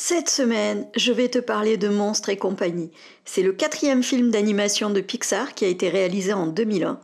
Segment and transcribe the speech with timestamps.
[0.00, 2.92] Cette semaine, je vais te parler de Monstres et compagnie.
[3.24, 7.00] C'est le quatrième film d'animation de Pixar qui a été réalisé en 2001.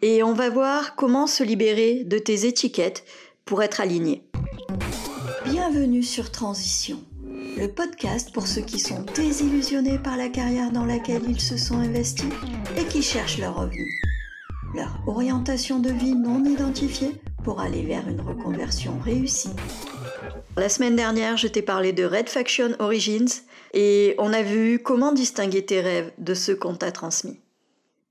[0.00, 3.04] Et on va voir comment se libérer de tes étiquettes
[3.44, 4.24] pour être aligné.
[5.44, 7.04] Bienvenue sur Transition,
[7.58, 11.76] le podcast pour ceux qui sont désillusionnés par la carrière dans laquelle ils se sont
[11.76, 12.32] investis
[12.78, 14.00] et qui cherchent leur revenu.
[14.74, 17.12] Leur orientation de vie non identifiée
[17.44, 19.50] pour aller vers une reconversion réussie.
[20.58, 23.40] La semaine dernière, je t'ai parlé de Red Faction Origins
[23.72, 27.40] et on a vu comment distinguer tes rêves de ceux qu'on t'a transmis.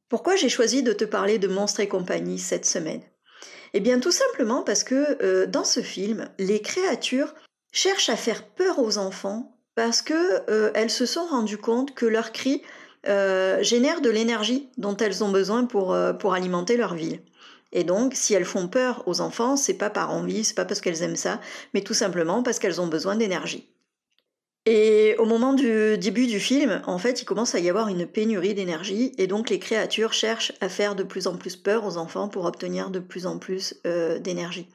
[0.09, 3.03] Pourquoi j'ai choisi de te parler de Monstres et compagnie cette semaine?
[3.73, 7.35] Eh bien tout simplement parce que euh, dans ce film, les créatures
[7.71, 12.31] cherchent à faire peur aux enfants parce qu'elles euh, se sont rendues compte que leurs
[12.31, 12.63] cris
[13.07, 17.19] euh, génèrent de l'énergie dont elles ont besoin pour, pour alimenter leur ville.
[17.71, 20.81] Et donc, si elles font peur aux enfants, c'est pas par envie, c'est pas parce
[20.81, 21.39] qu'elles aiment ça,
[21.73, 23.67] mais tout simplement parce qu'elles ont besoin d'énergie.
[24.67, 28.05] Et au moment du début du film, en fait, il commence à y avoir une
[28.05, 31.97] pénurie d'énergie, et donc les créatures cherchent à faire de plus en plus peur aux
[31.97, 34.67] enfants pour obtenir de plus en plus euh, d'énergie.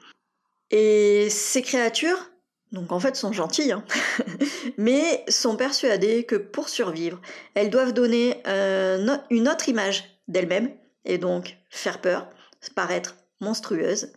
[0.71, 2.29] Et ces créatures,
[2.73, 3.85] donc en fait, sont gentilles, hein,
[4.77, 7.21] mais sont persuadées que pour survivre,
[7.53, 10.71] elles doivent donner euh, une autre image d'elles-mêmes,
[11.05, 12.27] et donc faire peur,
[12.75, 14.11] paraître monstrueuses.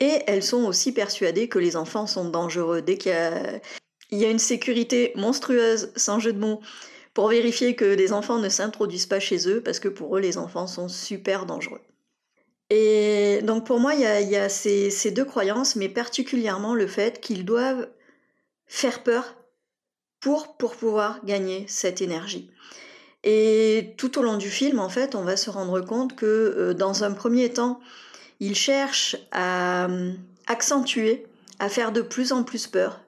[0.00, 2.82] Et elles sont aussi persuadées que les enfants sont dangereux.
[2.82, 6.60] Dès qu'il y a, une sécurité monstrueuse, sans jeu de mots,
[7.12, 10.36] pour vérifier que les enfants ne s'introduisent pas chez eux, parce que pour eux, les
[10.36, 11.80] enfants sont super dangereux.
[12.70, 17.44] Et donc pour moi, il y a, ces, deux croyances, mais particulièrement le fait qu'ils
[17.44, 17.88] doivent
[18.66, 19.36] faire peur
[20.20, 22.50] pour pouvoir gagner cette énergie.
[23.24, 26.74] Et tout au long du film, en fait, on va se rendre compte que euh,
[26.74, 27.80] dans un premier temps,
[28.38, 30.12] il cherche à euh,
[30.46, 31.26] accentuer,
[31.58, 33.00] à faire de plus en plus peur,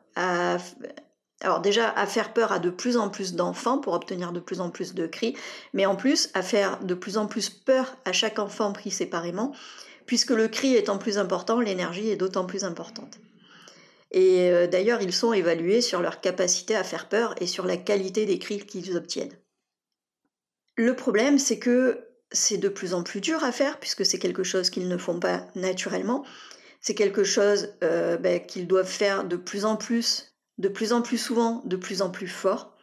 [1.42, 4.60] alors déjà à faire peur à de plus en plus d'enfants pour obtenir de plus
[4.60, 5.36] en plus de cris,
[5.74, 9.52] mais en plus à faire de plus en plus peur à chaque enfant pris séparément,
[10.06, 13.18] puisque le cri étant plus important, l'énergie est d'autant plus importante.
[14.12, 17.76] Et euh, d'ailleurs, ils sont évalués sur leur capacité à faire peur et sur la
[17.76, 19.36] qualité des cris qu'ils obtiennent.
[20.76, 24.42] Le problème, c'est que c'est de plus en plus dur à faire, puisque c'est quelque
[24.42, 26.24] chose qu'ils ne font pas naturellement.
[26.80, 31.02] C'est quelque chose euh, ben, qu'ils doivent faire de plus en plus, de plus en
[31.02, 32.76] plus souvent, de plus en plus fort.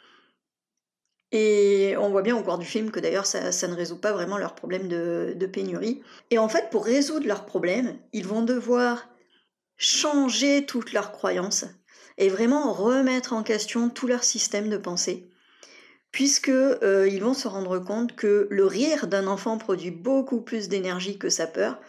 [1.31, 4.37] Et on voit bien au cours du film que d'ailleurs ça, ne résout pas vraiment
[4.37, 6.01] leur problème de, de pénurie.
[6.29, 9.07] Et en fait, pour résoudre leur problème, ils vont devoir
[9.77, 11.65] changer toutes leurs croyances
[12.17, 15.27] et vraiment remettre en question tout leur système de pensée
[16.13, 20.69] puisque euh, ils vont se rendre compte que le rire d'un enfant produit beaucoup plus
[20.69, 21.79] d'énergie que sa peur,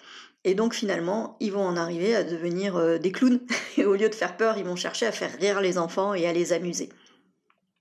[0.45, 3.41] et donc finalement, ils vont en arriver à devenir euh, des clowns,
[3.77, 6.27] et au lieu de faire peur, ils vont chercher à faire rire les enfants et
[6.27, 6.89] à les amuser.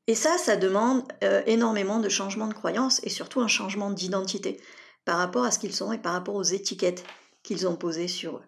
[0.07, 4.59] Et ça, ça demande euh, énormément de changements de croyances et surtout un changement d'identité
[5.05, 7.05] par rapport à ce qu'ils sont et par rapport aux étiquettes
[7.41, 8.43] qu'ils ont posées sur eux.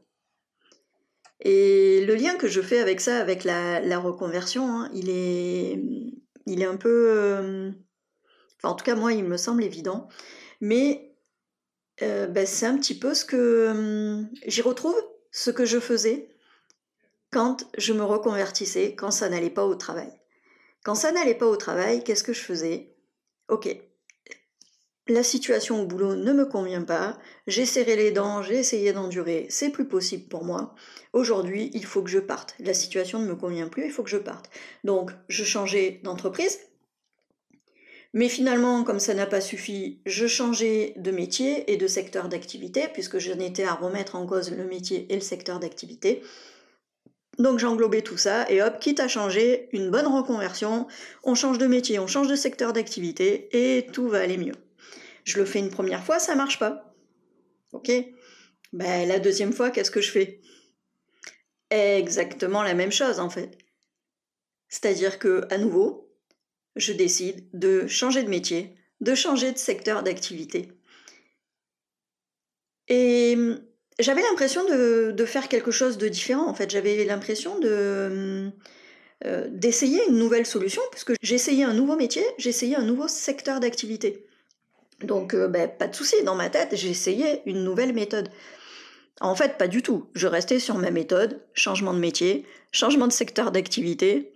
[1.39, 5.81] Et le lien que je fais avec ça, avec la, reconversion, hein, il, est,
[6.45, 7.73] il est un peu
[8.65, 10.07] en tout cas, moi, il me semble évident.
[10.61, 11.15] Mais
[12.01, 14.95] euh, ben, c'est un petit peu ce que hum, j'y retrouve,
[15.31, 16.29] ce que je faisais
[17.31, 20.11] quand je me reconvertissais, quand ça n'allait pas au travail.
[20.83, 22.95] Quand ça n'allait pas au travail, qu'est-ce que je faisais?
[23.49, 23.67] Ok,
[25.07, 29.45] la situation au boulot ne me convient pas, j'ai serré les dents, j'ai essayé d'endurer,
[29.49, 30.73] c'est plus possible pour moi.
[31.13, 32.55] Aujourd'hui, il faut que je parte.
[32.59, 34.49] La situation ne me convient plus, il faut que je parte.
[34.83, 36.59] Donc, je changeais d'entreprise,
[38.15, 42.87] mais finalement, comme ça n'a pas suffi, je changeais de métier et de secteur d'activité,
[42.93, 46.23] puisque j'en étais à remettre en cause le métier et le secteur d'activité.
[47.39, 50.87] Donc j'englobais tout ça, et hop, quitte à changer, une bonne reconversion,
[51.25, 54.55] on change de métier, on change de secteur d'activité, et tout va aller mieux.
[55.25, 56.95] Je le fais une première fois, ça marche pas.
[57.73, 57.91] Ok?
[58.71, 60.39] Ben, La deuxième fois, qu'est-ce que je fais?
[61.69, 63.57] Exactement la même chose en fait.
[64.69, 66.04] C'est-à-dire que, à nouveau,
[66.75, 70.69] je décide de changer de métier, de changer de secteur d'activité.
[72.87, 73.59] Et hum,
[73.99, 76.69] j'avais l'impression de, faire quelque chose de différent, en fait.
[76.69, 78.51] J'avais l'impression hum,
[79.25, 84.27] euh, d'essayer une nouvelle solution, puisque j'essayais un nouveau métier, j'essayais un nouveau secteur d'activité.
[85.01, 88.29] Donc, euh, ben, pas de souci, dans ma tête, j'essayais une nouvelle méthode.
[89.21, 90.09] En fait, pas du tout.
[90.13, 94.33] Je restais sur ma méthode, changement de métier, changement de secteur d'activité,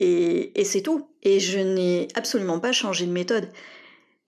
[0.00, 1.08] et, c'est tout.
[1.22, 3.48] Et je n'ai absolument pas changé de méthode.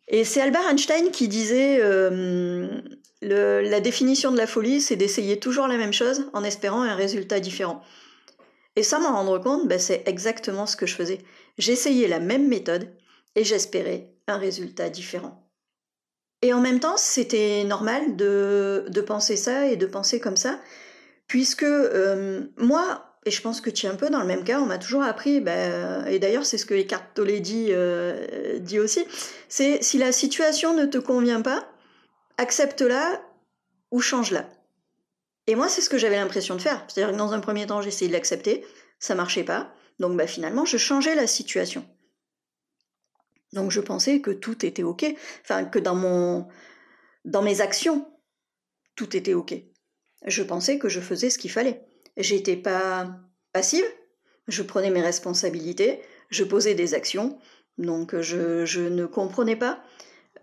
[0.09, 2.81] Et c'est Albert Einstein qui disait euh,
[3.23, 7.41] la définition de la folie, c'est d'essayer toujours la même chose en espérant un résultat
[7.41, 7.83] différent.
[8.77, 11.19] Et sans m'en rendre compte, ben, c'est exactement ce que je faisais.
[11.59, 12.89] J'essayais la même méthode
[13.35, 15.49] et j'espérais un résultat différent.
[16.43, 20.59] Et en même temps, c'était normal de, de, penser ça et de penser comme ça,
[21.29, 24.61] puisque euh, moi, et je pense que tu es un peu dans le même cas,
[24.61, 28.81] on m'a toujours appris, ben, et d'ailleurs c'est ce que Eckhart Tolle dit, euh, dit
[28.81, 29.05] aussi,
[29.49, 31.69] c'est si la situation ne te convient pas,
[32.39, 33.23] accepte-la
[33.93, 34.49] ou change-la.
[35.47, 36.85] Et moi, c'est ce que j'avais l'impression de faire.
[36.89, 38.65] C'est-à-dire que dans un premier temps, j'essayais de l'accepter,
[38.99, 39.73] ça marchait pas.
[39.99, 41.85] Donc bah, finalement, je changeais la situation.
[43.53, 45.05] Donc je pensais que tout était OK.
[45.43, 46.49] Enfin, que dans, mon...
[47.25, 48.09] dans mes actions,
[48.97, 49.55] tout était OK.
[50.25, 51.85] Je pensais que je faisais ce qu'il fallait.
[52.17, 53.17] J'étais pas
[53.53, 53.85] passive,
[54.49, 56.01] je prenais mes responsabilités,
[56.31, 57.39] je posais des actions.
[57.79, 59.83] Donc je, ne comprenais pas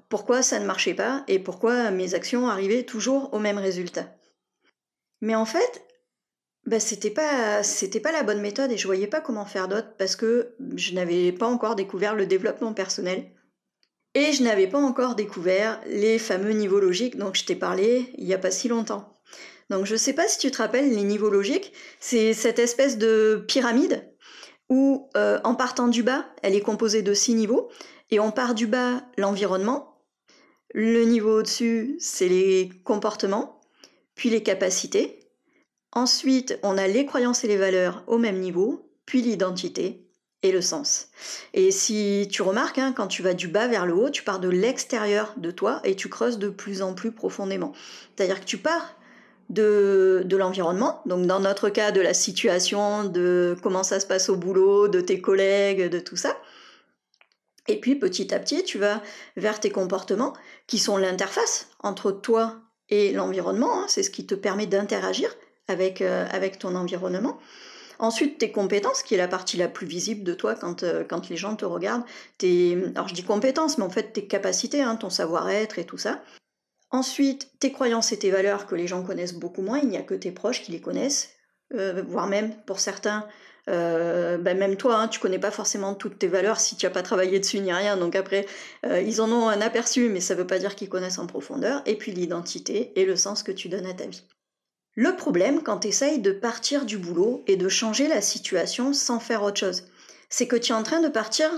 [0.10, 4.16] pourquoi ça ne marchait pas et pourquoi mes actions arrivaient toujours au même résultat.
[5.22, 5.84] Mais en fait,
[6.66, 7.62] bah, c'était pas
[8.04, 11.32] pas la bonne méthode et je voyais pas comment faire d'autre parce que je n'avais
[11.32, 13.32] pas encore découvert le développement personnel
[14.16, 18.26] et je n'avais pas encore découvert les fameux niveaux logiques dont je t'ai parlé il
[18.26, 19.19] y a pas si longtemps.
[19.70, 23.44] Donc je sais pas si tu te rappelles les niveaux logiques, c'est cette espèce de
[23.48, 24.12] pyramide
[24.70, 27.70] où euh, en partant du bas, elle est composée de six niveaux
[28.12, 30.02] et on part du bas l'environnement,
[30.74, 33.62] le niveau au-dessus, c'est les comportements,
[34.16, 35.20] puis les capacités,
[35.92, 40.06] Ensuite, on a les croyances et les valeurs au même niveau, puis l'identité
[40.44, 41.10] et le sens.
[41.54, 44.40] Et si tu remarques, hein, quand tu vas du bas vers le haut, tu pars
[44.40, 47.74] de l'extérieur de toi et tu creuses de plus en plus profondément.
[48.16, 48.96] C'est-à-dire que tu pars
[49.50, 54.30] de, de l'environnement, donc dans notre cas de la situation, de comment ça se passe
[54.30, 56.38] au boulot, de tes collègues, de tout ça.
[57.68, 59.02] Et puis petit à petit, tu vas
[59.38, 60.34] vers tes comportements
[60.68, 62.58] qui sont l'interface entre toi
[62.90, 63.82] et l'environnement.
[63.82, 63.86] Hein.
[63.88, 65.30] c'est ce qui te permet d'interagir
[65.68, 67.40] avec, euh, avec ton environnement.
[68.00, 71.30] Ensuite, tes compétences, qui est la partie la plus visible de toi quand, euh, quand
[71.30, 72.06] les gens te regardent.
[72.38, 75.98] Tes, alors je dis compétences, mais en fait tes capacités, hein, ton savoir-être et tout
[75.98, 76.24] ça.
[76.92, 80.02] Ensuite, tes croyances et tes valeurs que les gens connaissent beaucoup moins, il n'y a
[80.02, 81.30] que tes proches qui les connaissent,
[81.74, 83.28] euh, voire même pour certains,
[83.68, 87.04] ben même toi, hein, tu connais pas forcément toutes tes valeurs si tu n'as pas
[87.04, 87.98] travaillé dessus ni rien.
[87.98, 88.48] Donc après,
[88.84, 91.84] ils en ont un aperçu, mais ça ne veut pas dire qu'ils connaissent en profondeur.
[91.86, 94.24] Et puis l'identité et le sens que tu donnes à ta vie.
[94.96, 99.20] Le problème quand tu essayes de partir du boulot et de changer la situation sans
[99.20, 99.86] faire autre chose,
[100.30, 101.50] c'est que tu es en train de partir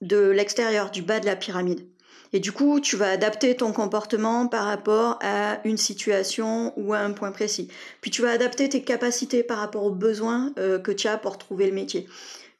[0.00, 1.88] de l'extérieur, du bas de la pyramide.
[2.34, 6.98] Et du coup, tu vas adapter ton comportement par rapport à une situation ou à
[6.98, 7.68] un point précis.
[8.00, 11.38] Puis tu vas adapter tes capacités par rapport aux besoins euh, que tu as pour
[11.38, 12.08] trouver le métier.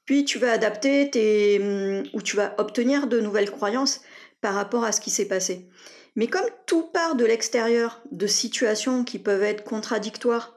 [0.06, 1.58] Puis tu vas adapter tes...
[1.60, 4.00] Hum, ou tu vas obtenir de nouvelles croyances
[4.40, 5.66] par rapport à ce qui s'est passé.
[6.14, 10.53] Mais comme tout part de l'extérieur, de situations qui peuvent être contradictoires,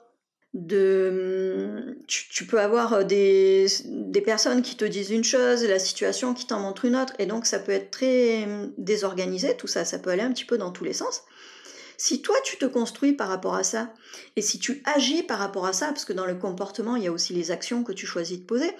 [0.57, 6.47] de, tu, peux avoir des, des, personnes qui te disent une chose, la situation qui
[6.47, 8.47] t'en montre une autre, et donc ça peut être très
[8.79, 11.23] désorganisé, tout ça, ça peut aller un petit peu dans tous les sens.
[11.95, 13.93] Si toi tu te construis par rapport à ça,
[14.35, 17.07] et si tu agis par rapport à ça, parce que dans le comportement, il y
[17.07, 18.71] a aussi les actions que tu choisis de poser,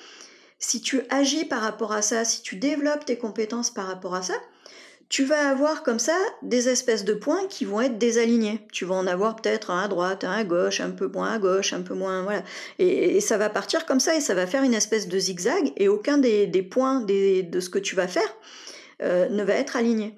[0.58, 4.24] si tu agis par rapport à ça, si tu développes tes compétences par rapport à
[4.24, 4.34] ça,
[5.10, 8.60] tu vas avoir comme ça des espèces de points qui vont être désalignés.
[8.74, 11.38] Tu vas en avoir peut-être un à droite, un à gauche, un peu moins à
[11.40, 12.44] gauche, un peu moins, voilà.
[12.78, 15.88] Et, ça va partir comme ça et ça va faire une espèce de zigzag et
[15.88, 18.36] aucun des, points de ce que tu vas faire
[19.02, 20.16] euh, ne va être aligné.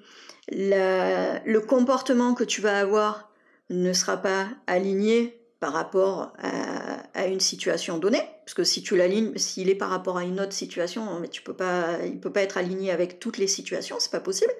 [0.50, 3.30] le comportement que tu vas avoir
[3.68, 6.79] ne sera pas aligné par rapport à,
[7.26, 10.52] une situation donnée, parce que si tu l'alignes, s'il est par rapport à une autre
[10.52, 14.20] situation, tu peux pas, il peut pas être aligné avec toutes les situations, c'est pas
[14.20, 14.52] possible.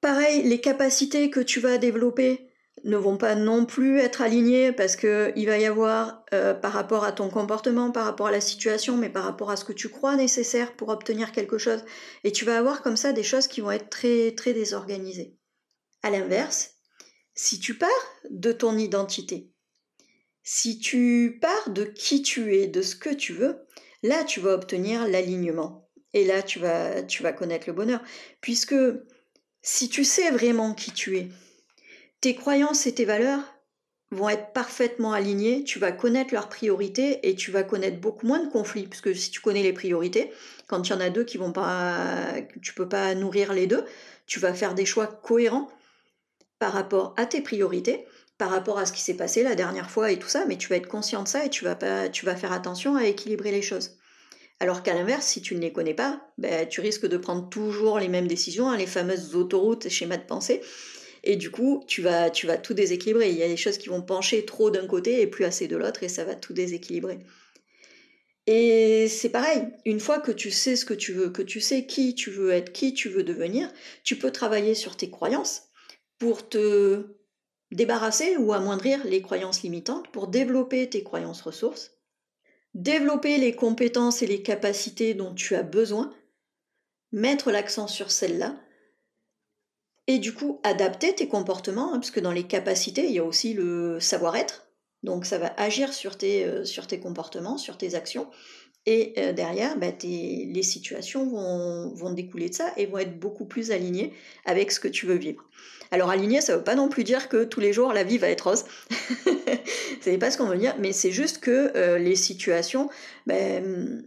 [0.00, 2.50] Pareil, les capacités que tu vas développer
[2.82, 6.72] ne vont pas non plus être alignées parce que il va y avoir euh, par
[6.72, 9.72] rapport à ton comportement, par rapport à la situation, mais par rapport à ce que
[9.72, 11.84] tu crois nécessaire pour obtenir quelque chose.
[12.24, 15.38] Et tu vas avoir comme ça des choses qui vont être très très désorganisées.
[16.02, 16.72] À l'inverse,
[17.34, 17.88] si tu pars
[18.30, 19.53] de ton identité,
[20.44, 23.66] si tu pars de qui tu es, de ce que tu veux,
[24.02, 25.88] là tu vas obtenir l'alignement.
[26.12, 28.00] Et là tu vas, connaître le bonheur.
[28.42, 28.76] Puisque
[29.62, 31.28] si tu sais vraiment qui tu es,
[32.20, 33.40] tes croyances et tes valeurs
[34.10, 38.44] vont être parfaitement alignées, tu vas connaître leurs priorités et tu vas connaître beaucoup moins
[38.44, 38.86] de conflits.
[38.86, 40.30] Puisque si tu connais les priorités,
[40.68, 43.84] quand il y en a deux qui vont pas, tu peux pas nourrir les deux,
[44.26, 45.70] tu vas faire des choix cohérents
[46.58, 48.06] par rapport à tes priorités
[48.38, 50.68] par rapport à ce qui s'est passé la dernière fois et tout ça, mais tu
[50.68, 53.52] vas être conscient de ça et tu vas, pas, tu vas faire attention à équilibrer
[53.52, 53.98] les choses.
[54.60, 57.98] Alors qu'à l'inverse, si tu ne les connais pas, ben, tu risques de prendre toujours
[57.98, 60.60] les mêmes décisions, hein, les fameuses autoroutes, schémas de pensée,
[61.22, 63.30] et du coup, tu vas, tu vas tout déséquilibrer.
[63.30, 65.76] Il y a des choses qui vont pencher trop d'un côté et plus assez de
[65.76, 67.18] l'autre, et ça va tout déséquilibrer.
[68.46, 71.86] Et c'est pareil, une fois que tu sais ce que tu veux, que tu sais
[71.86, 73.72] qui tu veux être, qui tu veux devenir,
[74.02, 75.62] tu peux travailler sur tes croyances
[76.18, 77.06] pour te
[77.74, 81.92] débarrasser ou amoindrir les croyances limitantes, pour développer tes croyances ressources,
[82.74, 86.14] développer les compétences et les capacités dont tu as besoin,
[87.12, 88.56] mettre l'accent sur celles-là,
[90.06, 93.24] et du coup adapter tes comportements, hein, parce que dans les capacités, il y a
[93.24, 94.66] aussi le savoir-être,
[95.02, 98.28] donc ça va agir sur tes, euh, sur tes comportements, sur tes actions.
[98.86, 103.46] Et euh, derrière, bah, les situations vont, vont, découler de ça et vont être beaucoup
[103.46, 104.12] plus alignées
[104.44, 105.48] avec ce que tu veux vivre.
[105.90, 108.18] Alors aligné, ça ne veut pas non plus dire que tous les jours la vie
[108.18, 108.64] va être rose.
[110.02, 112.90] Ce n'est pas ce qu'on veut dire, mais c'est juste que euh, les situations,
[113.26, 114.04] ben,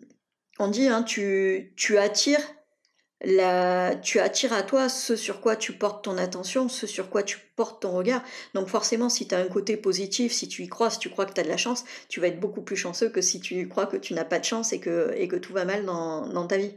[0.59, 2.41] on dit, hein, tu, tu attires
[3.21, 7.23] la, tu attires à toi ce sur quoi tu portes ton attention, ce sur quoi
[7.23, 8.23] tu portes ton regard.
[8.53, 11.25] Donc forcément, si tu as un côté positif, si tu y crois, si tu crois
[11.25, 13.67] que tu as de la chance, tu vas être beaucoup plus chanceux que si tu
[13.67, 16.45] crois que tu n'as pas de chance et que, et tout va mal dans, dans
[16.45, 16.73] ta vie.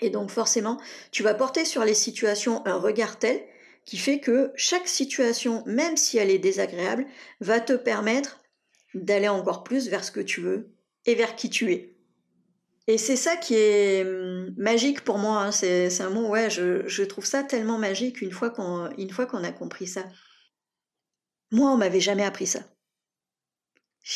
[0.00, 0.78] Et donc forcément,
[1.12, 3.40] tu vas porter sur les situations un regard tel
[3.84, 7.06] qui fait que chaque situation, même si elle est désagréable,
[7.40, 8.40] va te permettre
[8.94, 10.70] d'aller encore plus vers ce que tu veux
[11.06, 11.91] et vers qui tu es.
[12.88, 15.44] Et c'est ça qui est hum, magique pour moi.
[15.44, 15.52] Hein.
[15.52, 20.04] C'est, un mot, ouais, je, trouve ça tellement magique une fois qu'on, a compris ça.
[21.50, 22.60] Moi, on m'avait jamais appris ça.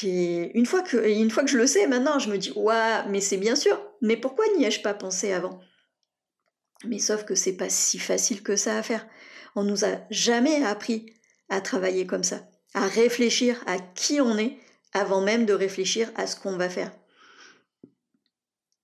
[0.02, 3.20] une fois que, une fois que je le sais maintenant, je me dis, ouais, mais
[3.20, 3.80] c'est bien sûr.
[4.00, 5.60] Mais pourquoi n'y ai-je pas pensé avant?
[6.84, 9.06] Mais sauf que c'est pas si facile que ça à faire.
[9.54, 11.14] On nous a jamais appris
[11.48, 12.42] à travailler comme ça,
[12.74, 14.58] à réfléchir à qui on est
[14.92, 16.90] avant même de réfléchir à ce qu'on va faire.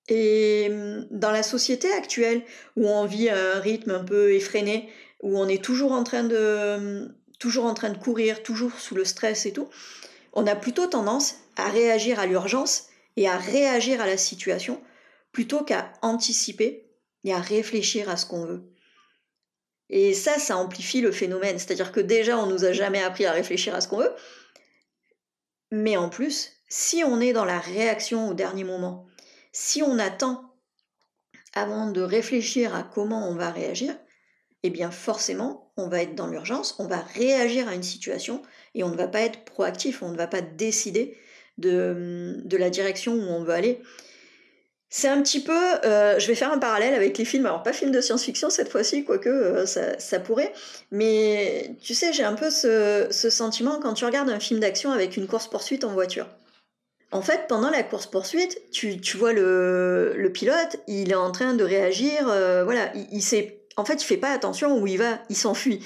[0.09, 2.43] Et hum, dans la société actuelle,
[2.77, 4.89] où on vit à un rythme un peu effréné,
[5.23, 8.95] où on est toujours en train de, hum, toujours en train de courir, toujours sous
[8.95, 9.69] le stress et tout,
[10.33, 14.81] on a plutôt tendance à réagir à l'urgence et à réagir à la situation
[15.33, 16.91] plutôt qu'à anticiper
[17.25, 18.63] et à réfléchir à ce qu'on veut.
[19.89, 21.59] Et ça, ça amplifie le phénomène.
[21.59, 24.15] C'est-à-dire que déjà, on nous a jamais appris à réfléchir à ce qu'on veut.
[25.71, 29.07] Mais en plus, si on est dans la réaction au dernier moment,
[29.53, 30.53] si on attend
[31.55, 33.95] avant de réfléchir à comment on va réagir,
[34.63, 38.43] eh bien forcément, on va être dans l'urgence, on va réagir à une situation
[38.75, 41.17] et on ne va pas être proactif, on ne va pas décider
[41.59, 43.83] de, la direction où on veut aller.
[44.89, 47.73] C'est un petit peu, euh, je vais faire un parallèle avec les films, alors pas
[47.73, 50.53] film de science-fiction cette fois-ci, quoique euh, ça, pourrait,
[50.91, 55.17] mais tu sais, j'ai un peu ce, sentiment quand tu regardes un film d'action avec
[55.17, 56.27] une course-poursuite en voiture.
[57.13, 62.29] En fait, pendant la course-poursuite, tu, vois le, pilote, il est en train de réagir,
[62.29, 65.37] euh, voilà, il, il sait, en fait, il fait pas attention où il va, il
[65.37, 65.83] s'enfuit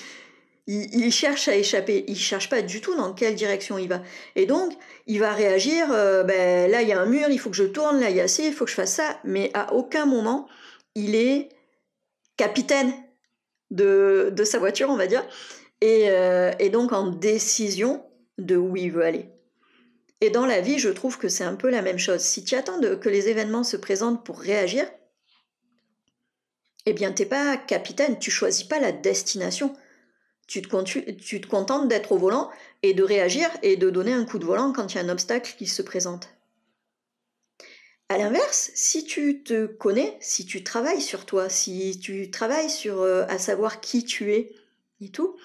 [0.67, 4.03] il, cherche à échapper, il cherche pas du tout dans quelle direction il va.
[4.35, 4.73] Et donc,
[5.07, 7.65] il va réagir, euh, ben, là il y a un mur, il faut que je
[7.65, 10.07] tourne, là il y a ci, il faut que je fasse ça, mais à aucun
[10.07, 10.49] moment
[10.95, 11.51] il est
[12.37, 12.93] capitaine
[13.71, 15.25] de, sa voiture, on va dire,
[15.85, 18.05] euh, et donc en décision
[18.39, 19.29] de où il veut aller.
[20.21, 22.21] Et dans la vie, je trouve que c'est un peu la même chose.
[22.21, 24.91] Si tu attends que les événements se présentent pour réagir,
[26.87, 29.77] eh bien, t'es pas capitaine, tu choisis pas la destination
[30.47, 32.51] tu te, contentes d'être au volant
[32.83, 35.09] et de réagir et de donner un coup de volant quand il y a un
[35.09, 36.29] obstacle qui se présente.
[38.09, 43.01] À l'inverse, si tu te connais, si tu travailles sur toi, si tu travailles sur
[43.01, 44.55] euh, à savoir qui tu es
[45.01, 45.37] et tout,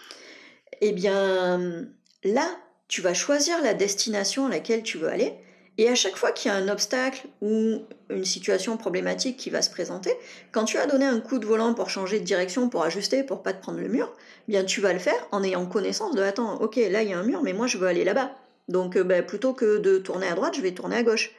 [0.81, 1.89] eh bien
[2.23, 2.59] là,
[2.91, 5.33] tu vas choisir la destination à laquelle tu veux aller
[5.77, 9.61] et à chaque fois qu'il y a un obstacle ou une situation problématique qui va
[9.61, 10.13] se présenter,
[10.51, 13.43] quand tu as donné un coup de volant pour changer de direction, pour ajuster, pour
[13.43, 14.13] pas te prendre le mur,
[14.49, 17.17] bien tu vas le faire en ayant connaissance de attends, ok, là il y a
[17.17, 18.35] un mur, mais moi je veux aller là-bas.
[18.67, 21.31] Donc euh, ben, plutôt que de tourner à droite, je vais tourner à gauche.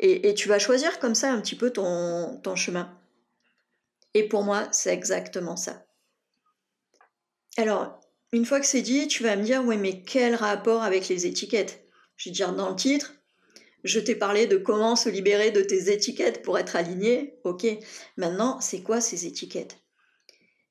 [0.00, 2.90] Et, tu vas choisir comme ça un petit peu ton chemin.
[4.12, 5.86] Et pour moi, c'est exactement ça.
[7.56, 7.98] Alors,
[8.32, 11.26] une fois que c'est dit, tu vas me dire, oui, mais quel rapport avec les
[11.26, 11.86] étiquettes?
[12.16, 13.14] Je vais dire dans le titre,
[13.84, 17.38] je t'ai parlé de comment se libérer de tes étiquettes pour être aligné.
[17.44, 17.66] Ok,
[18.16, 19.78] maintenant, c'est quoi ces étiquettes?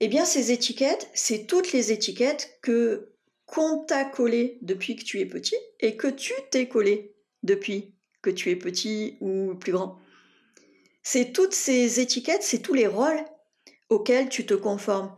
[0.02, 3.12] Eh bien, ces étiquettes, c'est toutes les étiquettes que
[3.46, 7.94] qu'on t'a collées depuis que tu es petit et que tu t'es collé depuis
[8.24, 10.00] que tu es petit ou plus grand.
[11.04, 13.24] C'est toutes ces étiquettes, c'est tous les rôles
[13.90, 15.16] auxquels tu te conformes.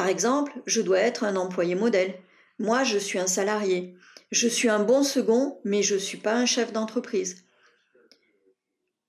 [0.00, 2.14] Par exemple, je dois être un employé modèle.
[2.58, 3.94] Moi, je suis un salarié.
[4.30, 7.44] Je suis un bon second, mais je ne suis pas un chef d'entreprise.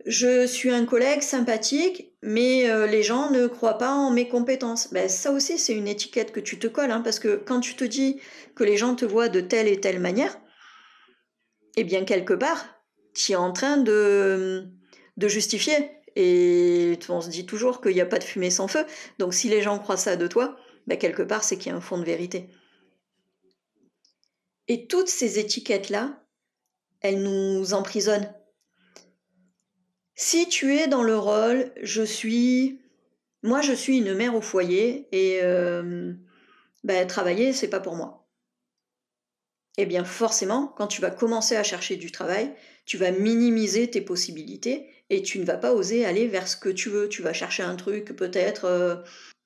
[0.05, 4.91] Je suis un collègue sympathique, mais euh, les gens ne croient pas en mes compétences.
[4.91, 7.75] Ben, ça aussi, c'est une étiquette que tu te colles, hein, parce que quand tu
[7.75, 8.19] te dis
[8.53, 10.37] que les gens te voient de telle et telle manière,
[11.77, 12.65] eh bien, quelque part,
[13.13, 14.67] tu es en train de,
[15.15, 15.89] de justifier.
[16.17, 18.85] Et on se dit toujours qu'il n'y a pas de fumée sans feu.
[19.19, 20.57] Donc si les gens croient ça de toi,
[20.87, 22.49] bah, quelque part, c'est qu'il y a un fond de vérité.
[24.67, 26.23] Et toutes ces étiquettes-là,
[27.01, 28.33] elles nous emprisonnent.
[30.15, 32.79] Si tu es dans le rôle, je suis...
[33.43, 36.13] Moi, je suis une mère au foyer et euh,
[36.83, 38.29] bah, travailler, c'est pas pour moi.
[39.77, 42.53] Eh bien, forcément, quand tu vas commencer à chercher du travail,
[42.85, 46.69] tu vas minimiser tes possibilités et tu ne vas pas oser aller vers ce que
[46.69, 47.09] tu veux.
[47.09, 48.97] Tu vas chercher un truc peut-être euh,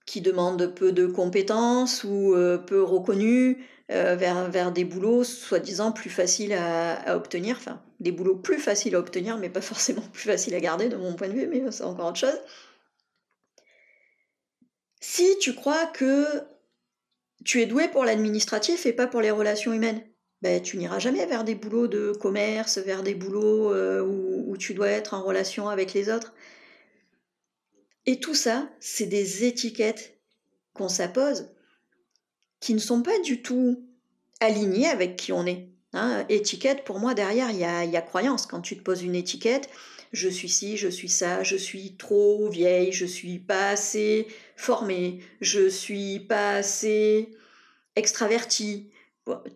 [0.06, 5.92] qui demande peu de compétences ou euh, peu reconnu, euh, vers, vers des boulots soi-disant
[5.92, 10.30] plus faciles à, obtenir, enfin des boulots plus faciles à obtenir, mais pas forcément plus
[10.30, 12.40] faciles à garder de mon point de vue, mais c'est encore autre chose.
[15.02, 16.26] Si tu crois que
[17.44, 20.02] tu es doué pour l'administratif et pas pour les relations humaines,
[20.42, 24.74] ben, tu n'iras jamais vers des boulots de commerce, vers des boulots euh, où, tu
[24.74, 26.34] dois être en relation avec les autres.
[28.06, 30.20] Et tout ça, c'est des étiquettes
[30.74, 31.50] qu'on s'impose
[32.60, 33.84] qui ne sont pas du tout
[34.40, 35.68] alignés avec qui on est.
[35.94, 36.26] Hein.
[36.28, 38.46] étiquette, pour moi, derrière, il y a, y croyance.
[38.48, 39.70] Quand tu te poses une étiquette,
[40.12, 45.20] je suis ci, je suis ça, je suis trop vieille, je suis pas assez formée,
[45.40, 47.30] je suis pas assez
[47.96, 48.90] extravertie.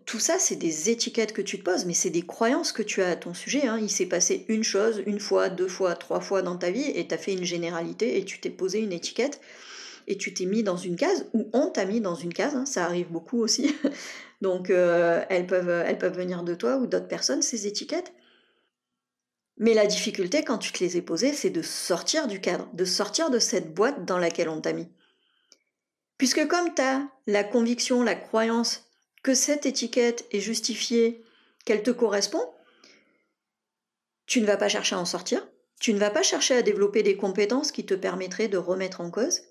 [0.04, 3.02] Tout ça, c'est des étiquettes que tu te poses, mais c'est des croyances que tu
[3.02, 3.68] as à ton sujet.
[3.68, 3.78] Hein.
[3.80, 7.06] Il s'est passé une chose, une fois, deux fois, trois fois dans ta vie, et
[7.06, 9.40] tu as fait une généralité, et tu t'es posé une étiquette
[10.10, 12.66] et tu t'es mis dans une case, ou on t'a mis dans une case, hein,
[12.66, 13.74] ça arrive beaucoup aussi.
[14.40, 18.12] Donc euh, elles, peuvent, elles peuvent venir de toi ou d'autres personnes, ces étiquettes.
[19.58, 22.84] Mais la difficulté, quand tu te les ai posées, c'est de sortir du cadre, de
[22.84, 24.88] sortir de cette boîte dans laquelle on t'a mis.
[26.18, 28.89] Puisque comme tu as la conviction, la croyance
[29.22, 31.24] que cette étiquette est justifiée,
[31.64, 32.42] qu'elle te correspond,
[34.26, 35.46] tu ne vas pas chercher à en sortir,
[35.80, 39.10] tu ne vas pas chercher à développer des compétences qui te permettraient de remettre en
[39.10, 39.42] cause,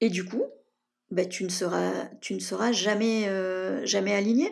[0.00, 0.44] et du coup,
[1.10, 4.50] bah, tu, ne seras, tu ne seras jamais, euh, jamais aligné.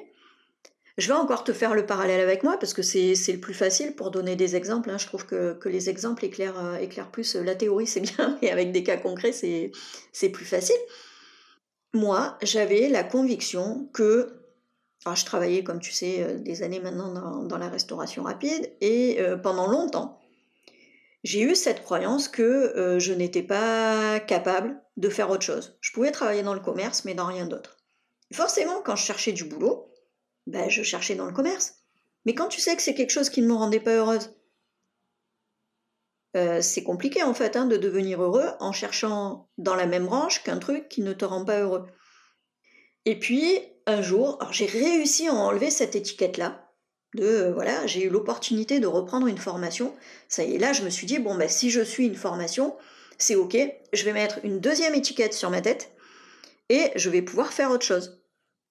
[0.98, 3.94] Je vais encore te faire le parallèle avec moi parce que c'est le plus facile
[3.94, 4.90] pour donner des exemples.
[4.90, 4.98] Hein.
[4.98, 7.34] Je trouve que, que, les exemples éclairent, euh, éclairent plus.
[7.36, 10.76] La théorie, c'est bien, et avec des cas concrets, c'est plus facile.
[11.92, 14.38] Moi, j'avais la conviction que.
[15.04, 19.18] Alors, je travaillais, comme tu sais, euh, des années maintenant dans, la restauration rapide, et
[19.42, 20.22] pendant longtemps,
[21.24, 25.78] j'ai eu cette croyance que euh, je n'étais pas capable de faire autre chose.
[25.80, 27.76] Je pouvais travailler dans le commerce, mais dans rien d'autre.
[28.32, 29.88] Forcément, quand je cherchais du boulot,
[30.46, 31.76] ben, je cherchais dans le commerce.
[32.24, 34.34] Mais quand tu sais que c'est quelque chose qui ne me rendait pas heureuse,
[36.36, 40.42] euh, c'est compliqué en fait hein, de devenir heureux en cherchant dans la même branche
[40.42, 41.86] qu'un truc qui ne te rend pas heureux.
[43.04, 46.70] Et puis, un jour, j'ai réussi à enlever cette étiquette-là,
[47.14, 49.94] de euh, voilà, j'ai eu l'opportunité de reprendre une formation.
[50.28, 52.76] Ça y est, là, je me suis dit bon, bah, si je suis une formation,
[53.18, 53.56] c'est ok,
[53.92, 55.92] je vais mettre une deuxième étiquette sur ma tête
[56.68, 58.22] et je vais pouvoir faire autre chose.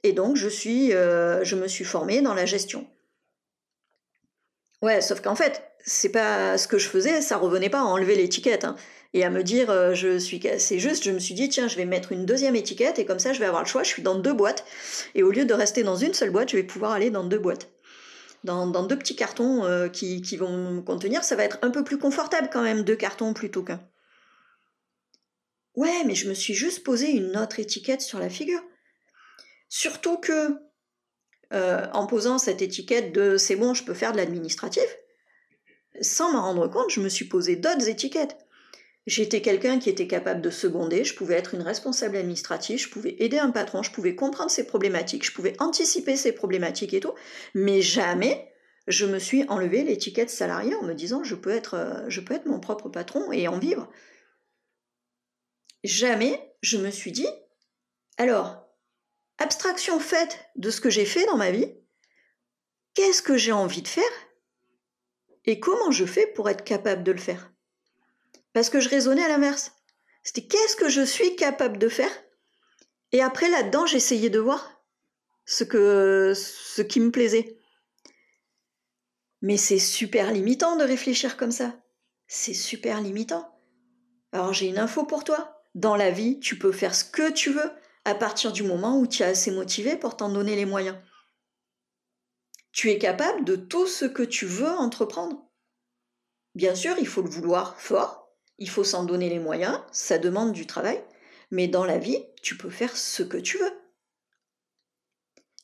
[0.04, 2.88] Et donc, je, suis, euh, je me suis formée dans la gestion.
[4.82, 8.16] Ouais, sauf qu'en fait, c'est pas ce que je faisais, ça revenait pas à enlever
[8.16, 8.76] l'étiquette hein,
[9.14, 10.42] et à me dire euh, je suis.
[10.58, 13.20] C'est juste, je me suis dit tiens, je vais mettre une deuxième étiquette et comme
[13.20, 13.84] ça, je vais avoir le choix.
[13.84, 14.66] Je suis dans deux boîtes
[15.16, 17.40] et au lieu de rester dans une seule boîte, je vais pouvoir aller dans deux
[17.40, 17.70] boîtes
[18.44, 21.98] dans, deux petits cartons euh, qui, qui, vont contenir, ça va être un peu plus
[21.98, 23.82] confortable quand même, deux cartons plutôt qu'un.
[25.76, 28.62] Ouais, mais je me suis juste posé une autre étiquette sur la figure.
[29.70, 30.58] Surtout que,
[31.54, 34.84] euh, en posant cette étiquette de c'est bon, je peux faire de l'administratif,
[36.02, 38.38] sans m'en rendre compte, je me suis posé d'autres étiquettes.
[39.08, 43.16] J'étais quelqu'un qui était capable de seconder, je pouvais être une responsable administrative, je pouvais
[43.20, 47.14] aider un patron, je pouvais comprendre ses problématiques, je pouvais anticiper ses problématiques et tout,
[47.56, 48.52] mais jamais
[48.88, 52.36] je me suis enlevé l'étiquette salarié en me disant je peux être, euh, je peux
[52.36, 53.90] être mon propre patron et en vivre.
[55.84, 57.28] Jamais je me suis dit
[58.18, 58.68] alors,
[59.40, 61.74] abstraction faite de ce que j'ai fait dans ma vie,
[62.94, 64.04] qu'est-ce que j'ai envie de faire
[65.46, 67.52] et comment je fais pour être capable de le faire?
[68.54, 69.72] Parce que je raisonnais à l'inverse.
[70.24, 72.12] C'était qu'est-ce que je suis capable de faire?
[73.12, 74.84] Et après, là-dedans, j'essayais de voir
[75.46, 77.58] ce, que, ce qui me plaisait.
[79.42, 81.76] Mais c'est super limitant de réfléchir comme ça.
[82.28, 83.60] C'est super limitant.
[84.32, 85.64] Alors j'ai une info pour toi.
[85.74, 87.72] Dans la vie, tu peux faire ce que tu veux
[88.06, 90.98] à partir du moment où tu es assez motivé pour t'en donner les moyens.
[92.72, 95.50] Tu es capable de tout ce que tu veux entreprendre.
[96.56, 100.54] Bien sûr, il faut le vouloir fort, il faut s'en donner les moyens, ça demande
[100.54, 101.04] du travail,
[101.50, 103.74] mais dans la vie, tu peux faire ce que tu veux.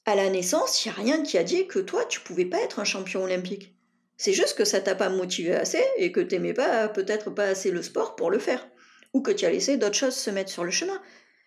[0.05, 2.61] À la naissance, il n'y a rien qui a dit que toi, tu pouvais pas
[2.61, 3.75] être un champion olympique.
[4.17, 7.71] C'est juste que ça t'a pas motivé assez et que t'aimais pas, peut-être pas assez
[7.71, 8.67] le sport pour le faire.
[9.13, 11.01] Ou que tu as laissé d'autres choses se mettre sur le chemin.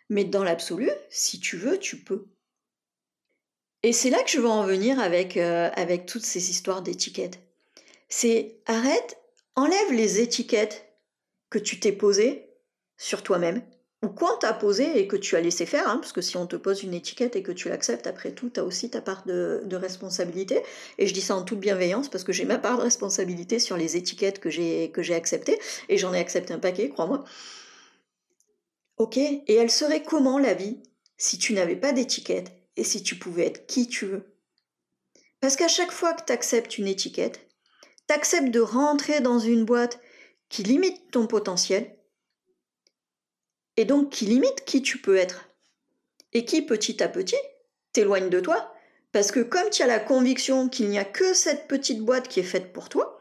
[0.09, 2.27] Mais dans l'absolu, si tu veux, tu peux.
[3.83, 7.39] Et c'est là que je veux en venir avec, euh, avec toutes ces histoires d'étiquettes.
[8.09, 9.19] C'est arrête,
[9.57, 10.87] enlève les étiquettes
[11.49, 12.51] que tu t'es posées
[12.99, 13.63] sur toi-même
[14.03, 16.47] ou quoi t'as posé et que tu as laissé faire, hein, parce que si on
[16.47, 19.25] te pose une étiquette et que tu l'acceptes, après tout, tu as aussi ta part
[19.27, 20.63] de, responsabilité.
[20.99, 23.77] Et je dis ça en toute bienveillance parce que j'ai ma part de responsabilité sur
[23.77, 27.25] les étiquettes que j'ai, que j'ai acceptées, et j'en ai accepté un paquet, crois-moi.
[28.97, 30.79] Ok, et elle serait comment la vie
[31.19, 32.60] si tu n'avais pas d'étiquette?
[32.81, 34.25] Et si tu pouvais être qui tu veux
[35.41, 37.47] Parce qu'à chaque fois que tu acceptes une étiquette,
[38.09, 40.01] tu acceptes de rentrer dans une boîte
[40.49, 41.95] qui limite ton potentiel,
[43.77, 45.51] et donc qui limite qui tu peux être.
[46.33, 47.37] Et qui petit à petit
[47.93, 48.75] t'éloigne de toi,
[49.13, 52.41] parce que comme tu as la conviction qu'il n'y a que cette petite boîte qui
[52.41, 53.21] est faite pour toi,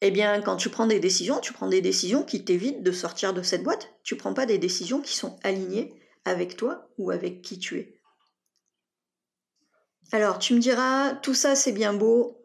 [0.00, 3.34] eh bien quand tu prends des décisions, tu prends des décisions qui t'évitent de sortir
[3.34, 3.90] de cette boîte.
[4.02, 7.98] Tu prends pas des décisions qui sont alignées avec toi ou avec qui tu es.
[10.12, 12.38] Alors tu me diras, tout ça c'est bien beau.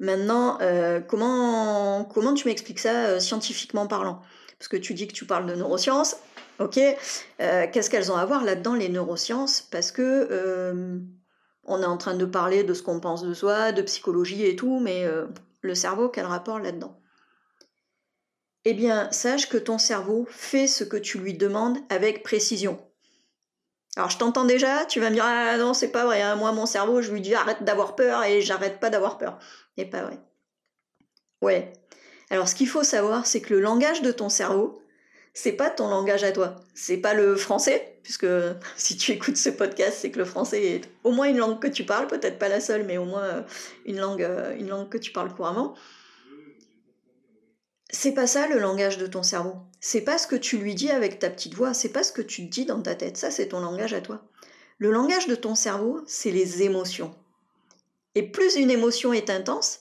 [0.00, 4.22] Maintenant, euh, comment, comment tu m'expliques ça euh, scientifiquement parlant?
[4.58, 6.16] Parce que tu dis que tu parles de neurosciences,
[6.60, 6.78] ok,
[7.40, 9.62] euh, qu'est-ce qu'elles ont à voir là-dedans les neurosciences?
[9.62, 11.00] Parce que
[11.64, 14.56] on est en train de parler de ce qu'on pense de soi, de psychologie et
[14.56, 15.04] tout, mais
[15.60, 17.00] le cerveau, quel rapport là-dedans?
[18.64, 22.80] Eh bien, sache que ton cerveau fait ce que tu lui demandes avec précision.
[23.98, 26.36] Alors je t'entends déjà, tu vas me dire ah non c'est pas vrai, hein.
[26.36, 29.40] moi mon cerveau je lui dis arrête d'avoir peur et j'arrête pas d'avoir peur.
[29.76, 30.20] C'est pas vrai.
[31.42, 31.72] Ouais,
[32.30, 34.80] alors ce qu'il faut savoir, c'est que le langage de ton cerveau,
[35.34, 36.54] c'est pas ton langage à toi.
[36.76, 38.26] C'est pas le français, puisque
[38.76, 41.66] si tu écoutes ce podcast, c'est que le français est au moins une langue que
[41.66, 43.42] tu parles, peut-être pas la seule, mais au moins euh,
[43.84, 45.74] une langue, euh, une langue que tu parles couramment.
[47.90, 49.54] C'est pas ça le langage de ton cerveau.
[49.80, 52.22] C'est pas ce que tu lui dis avec ta petite voix, c'est pas ce que
[52.22, 53.16] tu dis dans ta tête.
[53.16, 54.22] Ça, c'est ton langage à toi.
[54.78, 57.14] Le langage de ton cerveau, c'est les émotions.
[58.14, 59.80] Et plus une émotion est intense,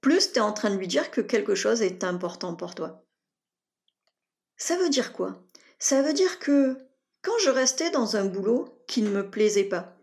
[0.00, 3.04] plus tu es en train de lui dire que quelque chose est important pour toi.
[4.56, 5.42] Ça veut dire quoi?
[5.78, 6.76] Ça veut dire que
[7.22, 9.96] quand je restais dans un boulot qui ne me plaisait pas,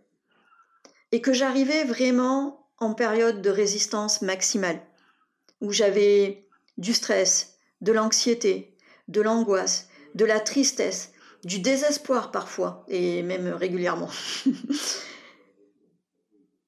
[1.11, 4.81] et que j'arrivais vraiment en période de résistance maximale,
[5.61, 6.48] où j'avais
[6.79, 8.75] du stress, de l'anxiété,
[9.07, 11.11] de l'angoisse, de la tristesse,
[11.43, 14.09] du désespoir parfois, et même régulièrement.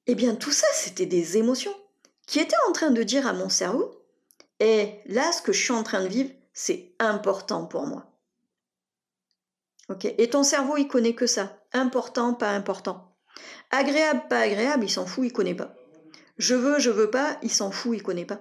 [0.06, 1.74] eh bien tout ça, c'était des émotions
[2.26, 3.90] qui était en train de dire à mon cerveau
[4.60, 8.06] Et eh, là, ce que je suis en train de vivre, c'est important pour moi.
[9.88, 10.04] Ok?
[10.04, 11.58] Et ton cerveau, il connaît que ça.
[11.72, 13.16] Important, pas important.
[13.70, 15.74] Agréable, pas agréable, il s'en fout, il connaît pas.
[16.38, 18.40] Je veux, je veux pas, il s'en fout, il connaît pas.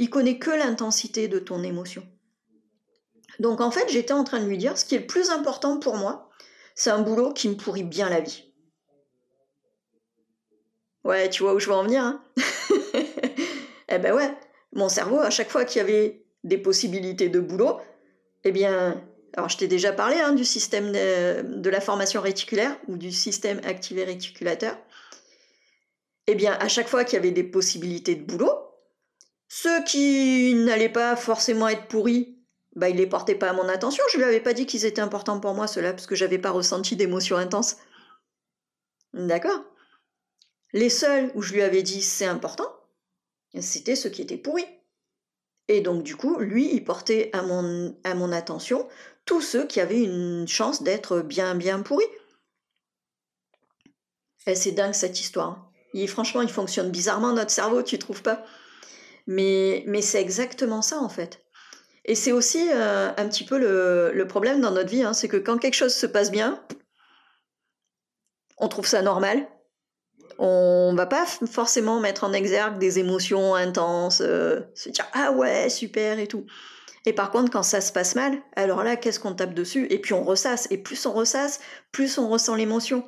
[0.00, 2.02] Il connaît que l'intensité de ton émotion.
[3.38, 5.78] Donc en fait, j'étais en train de lui dire ce qui est le plus important
[5.78, 6.30] pour moi,
[6.74, 8.50] c'est un boulot qui me pourrit bien la vie.
[11.04, 12.24] Ouais, tu vois où je veux en venir, hein?
[13.92, 14.32] Eh ben ouais,
[14.72, 17.78] mon cerveau, à chaque fois qu'il y avait des possibilités de boulot,
[18.44, 22.96] eh bien, alors je t'ai déjà parlé hein, du système de, la formation réticulaire ou
[22.96, 24.78] du système activé réticulateur.
[26.26, 28.59] Eh bien, à chaque fois qu'il y avait des possibilités de boulot,
[29.52, 32.38] ceux qui n'allaient pas forcément être pourris,
[32.76, 34.04] bah, ils les portaient pas à mon attention.
[34.12, 36.52] Je lui avais pas dit qu'ils étaient importants pour moi, ceux-là, parce que j'avais pas
[36.52, 37.76] ressenti d'émotion intense.
[39.12, 39.60] D'accord
[40.72, 42.72] Les seuls où je lui avais dit c'est important,
[43.60, 44.64] c'était ce qui était pourri.
[45.66, 48.88] Et donc du coup, lui, il portait à mon, à mon attention
[49.24, 52.06] tous ceux qui avaient une chance d'être bien, bien pourris.
[54.46, 55.72] Et c'est dingue cette histoire.
[55.92, 58.44] Et franchement, il fonctionne bizarrement notre cerveau, tu trouves pas?
[59.30, 61.44] Mais, c'est exactement ça en fait.
[62.04, 65.36] Et c'est aussi euh, un petit peu le, problème dans notre vie, hein, c'est que
[65.36, 66.60] quand quelque chose se passe bien,
[68.58, 69.46] on trouve ça normal,
[70.38, 75.70] on va pas forcément mettre en exergue des émotions intenses, euh, se dire ah ouais
[75.70, 76.44] super et tout.
[77.06, 79.86] Et par contre, quand ça se passe mal, alors là, qu'est-ce qu'on tape dessus?
[79.90, 80.66] Et puis on ressasse.
[80.70, 81.60] Et plus on ressasse,
[81.92, 83.06] plus on ressent l'émotion.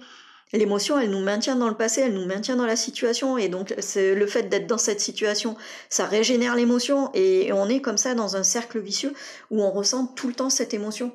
[0.53, 3.38] L'émotion, elle nous maintient dans le passé, elle nous maintient dans la situation.
[3.38, 5.57] Et donc, c'est le fait d'être dans cette situation,
[5.88, 7.11] ça régénère l'émotion.
[7.15, 9.15] Et on est comme ça dans un cercle vicieux
[9.51, 11.12] où on ressent tout le temps cette émotion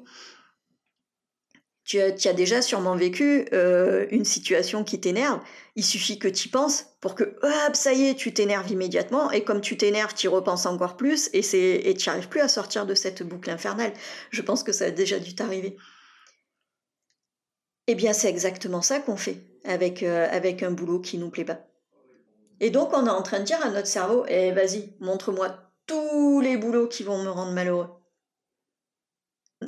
[1.88, 5.40] tu as, déjà sûrement vécu euh, une situation qui t'énerve.
[5.78, 9.32] Il suffit que tu y penses pour que, hop, ça y est, tu t'énerves immédiatement.
[9.32, 12.94] Et comme tu t'énerves, tu repenses encore plus et tu n'arrives plus à sortir de
[12.94, 13.94] cette boucle infernale.
[14.32, 15.78] Je pense que ça a déjà dû t'arriver.
[17.88, 20.28] Eh bien, c'est exactement ça qu'on fait avec, euh,
[20.62, 21.60] un boulot qui nous plaît pas.
[22.60, 26.42] Et donc on est en train de dire à notre cerveau, eh vas-y, montre-moi tous
[26.42, 27.90] les boulots qui vont me rendre malheureux.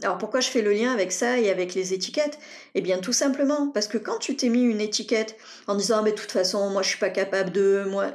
[0.04, 2.40] Alors pourquoi je fais le lien avec ça et avec les étiquettes?
[2.76, 5.36] Eh bien tout simplement parce que quand tu t'es mis une étiquette
[5.68, 8.12] en disant ah, mais de toute façon moi je suis pas capable de moi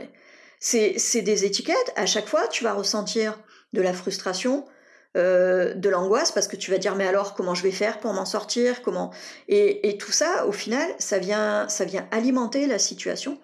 [0.60, 3.38] c'est des étiquettes à chaque fois tu vas ressentir
[3.72, 4.64] de la frustration,
[5.16, 8.12] euh, de l'angoisse parce que tu vas dire mais alors comment je vais faire pour
[8.12, 9.12] m'en sortir comment?
[9.48, 13.38] Et, et, tout ça au final ça vient ça vient alimenter la situation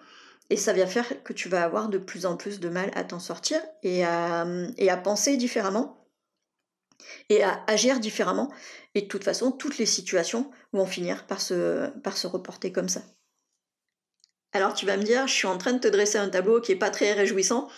[0.49, 3.03] et ça vient faire que tu vas avoir de plus en plus de mal à
[3.03, 4.45] t'en sortir et à,
[4.77, 6.01] et à penser différemment
[7.29, 8.51] et à agir différemment.
[8.95, 12.89] Et de toute façon, toutes les situations vont finir par se, par se reporter comme
[12.89, 13.01] ça.
[14.53, 16.73] Alors tu vas me dire, je suis en train de te dresser un tableau qui
[16.73, 17.69] est pas très réjouissant.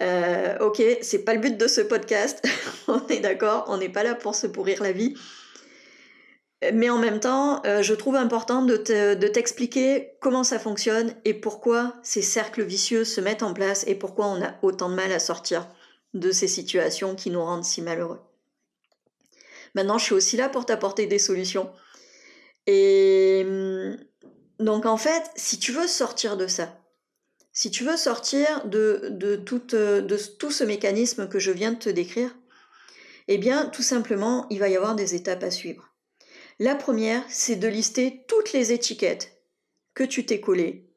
[0.00, 2.44] Euh, ok, c'est pas le but de ce podcast.
[2.88, 5.14] on est d'accord, on n'est pas là pour se pourrir la vie.
[6.72, 8.76] Mais en même temps, euh, je trouve important de,
[9.14, 13.94] de t'expliquer comment ça fonctionne et pourquoi ces cercles vicieux se mettent en place et
[13.94, 15.68] pourquoi on a autant de mal à sortir
[16.14, 18.20] de ces situations qui nous rendent si malheureux.
[19.74, 21.70] Maintenant, je suis aussi là pour t'apporter des solutions.
[22.66, 23.96] Et hum,
[24.58, 26.78] donc, en fait, si tu veux sortir de ça,
[27.54, 32.36] si tu veux sortir de, de, tout, ce mécanisme que je viens de te décrire,
[33.28, 35.94] eh bien, tout simplement, il va y avoir des étapes à suivre.
[36.58, 39.40] La première, c'est de lister toutes les étiquettes
[39.94, 40.92] que tu t'es collées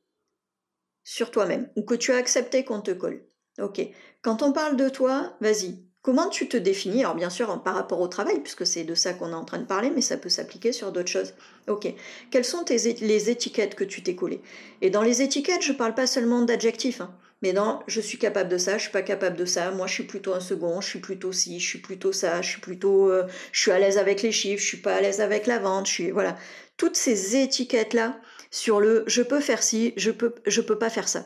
[1.04, 3.24] sur toi-même ou que tu as accepté qu'on te colle.
[3.60, 3.80] Ok.
[4.22, 8.00] Quand on parle de toi, vas-y, Comment tu te définis Alors bien sûr par rapport
[8.00, 10.30] au travail, puisque c'est de ça qu'on est en train de parler, mais ça peut
[10.30, 11.34] s'appliquer sur d'autres choses.
[11.68, 11.94] Ok.
[12.32, 14.42] Quelles sont les étiquettes que tu t'es collées?
[14.82, 18.18] Et dans les étiquettes, je ne parle pas seulement d'adjectifs, hein, mais dans je suis
[18.18, 20.82] capable de ça, je suis pas capable de ça, moi je suis plutôt un second,
[20.82, 23.80] je suis plutôt ci, je suis plutôt ça, je suis plutôt, euh, je suis à
[23.80, 26.38] l'aise avec les chiffres, je suis pas à l'aise avec la vente, je suis voilà.
[26.78, 31.08] Toutes ces étiquettes là sur le je peux faire ci, je peux peux pas faire
[31.10, 31.26] ça.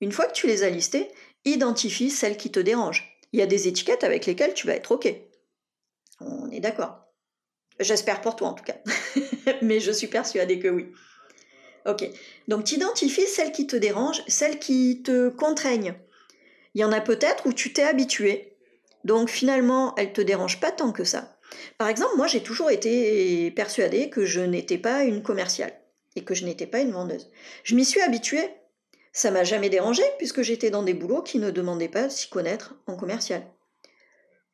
[0.00, 1.08] Une fois que tu les as listées,
[1.44, 3.18] identifie celles qui te dérangent.
[3.32, 5.12] Il y a des étiquettes avec lesquelles tu vas être OK.
[6.20, 7.02] On est d'accord.
[7.80, 8.76] J'espère pour toi en tout cas.
[9.62, 10.86] Mais je suis persuadée que oui.
[11.86, 12.08] Ok.
[12.48, 15.94] Donc tu identifies celles qui te dérangent, celles qui te contraignent.
[16.74, 18.56] Il y en a peut-être où tu t'es habitué.
[19.04, 21.36] Donc finalement, elles ne te dérangent pas tant que ça.
[21.76, 25.74] Par exemple, moi j'ai toujours été persuadée que je n'étais pas une commerciale
[26.16, 27.30] et que je n'étais pas une vendeuse.
[27.64, 28.48] Je m'y suis habituée
[29.12, 32.28] ça m'a jamais dérangé puisque j'étais dans des boulots qui ne demandaient pas de s'y
[32.28, 33.46] connaître en commercial.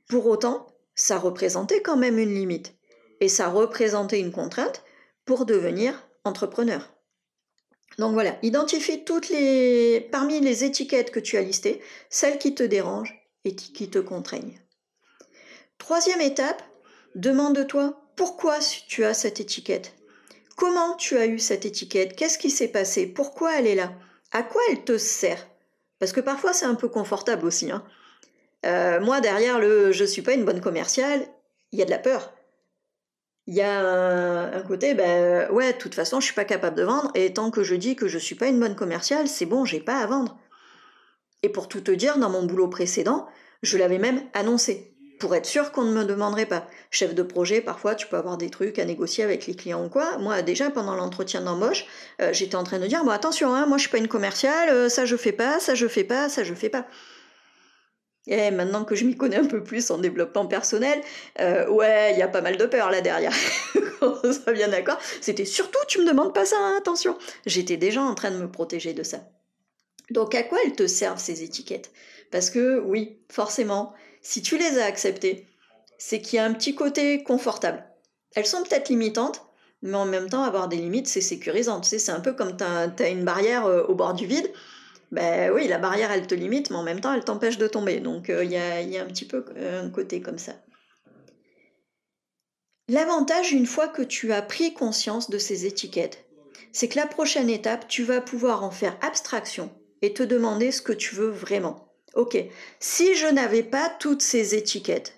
[0.08, 2.74] Pour autant, ça représentait quand même une limite
[3.20, 4.82] et ça représentait une contrainte
[5.24, 6.94] pour devenir entrepreneur.
[7.98, 12.62] Donc voilà, identifie toutes les parmi les étiquettes que tu as listées, celles qui te
[12.62, 14.60] dérangent et qui te contraignent.
[15.78, 16.62] Troisième étape,
[17.14, 19.94] demande-toi pourquoi tu as cette étiquette.
[20.56, 22.16] Comment tu as eu cette étiquette?
[22.16, 23.06] Qu'est-ce qui s'est passé?
[23.06, 23.92] Pourquoi elle est là?
[24.32, 25.46] À quoi elle te sert?
[25.98, 27.70] Parce que parfois c'est un peu confortable aussi.
[27.70, 27.84] Hein.
[28.66, 31.26] Euh, moi, derrière le je suis pas une bonne commerciale,
[31.72, 32.32] il y a de la peur.
[33.46, 36.82] Il y a un, côté, ben ouais, de toute façon, je suis pas capable de
[36.82, 39.64] vendre, et tant que je dis que je suis pas une bonne commerciale, c'est bon,
[39.64, 40.38] j'ai pas à vendre.
[41.42, 43.26] Et pour tout te dire, dans mon boulot précédent,
[43.62, 46.66] je l'avais même annoncé pour être sûr qu'on ne me demanderait pas.
[46.90, 49.88] Chef de projet, parfois, tu peux avoir des trucs à négocier avec les clients ou
[49.88, 50.18] quoi.
[50.18, 51.86] Moi, déjà, pendant l'entretien d'embauche,
[52.20, 54.68] euh, j'étais en train de dire, bon, attention, hein, moi, je suis pas une commerciale,
[54.70, 56.86] euh, ça, je fais pas, ça, je fais pas, ça, je fais pas.
[58.26, 61.00] Et maintenant que je m'y connais un peu plus en développement personnel,
[61.40, 63.32] euh, ouais, il y a pas mal de peur là derrière.
[64.02, 64.98] On soit bien d'accord.
[65.22, 67.16] C'était surtout, tu me demandes pas ça, hein, attention.
[67.46, 69.20] J'étais déjà en train de me protéger de ça.
[70.10, 71.90] Donc, à quoi elles te servent ces étiquettes?
[72.30, 73.94] Parce que, oui, forcément,
[74.28, 75.46] si tu les as acceptées,
[75.96, 77.82] c'est qu'il y a un petit côté confortable.
[78.34, 79.46] Elles sont peut-être limitantes,
[79.80, 81.80] mais en même temps, avoir des limites, c'est sécurisant.
[81.80, 84.52] Tu c'est un peu comme tu as, une barrière euh, au bord du vide.
[85.12, 88.00] Ben oui, la barrière, elle te limite, mais en même temps, elle t'empêche de tomber.
[88.00, 90.52] Donc, euh, il y, a, y, a, un petit peu euh, un côté comme ça.
[92.86, 96.26] L'avantage, une fois que tu as pris conscience de ces étiquettes,
[96.70, 99.70] c'est que la prochaine étape, tu vas pouvoir en faire abstraction
[100.02, 101.87] et te demander ce que tu veux vraiment.
[102.14, 102.36] Ok,
[102.80, 105.14] si je n'avais pas toutes ces étiquettes,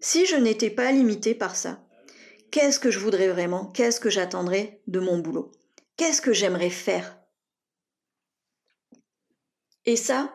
[0.00, 1.80] si je n'étais pas limitée par ça,
[2.50, 3.66] qu'est-ce que je voudrais vraiment?
[3.66, 5.52] Qu'est-ce que j'attendrais de mon boulot?
[5.96, 7.18] Qu'est-ce que j'aimerais faire?
[9.84, 10.34] Et ça,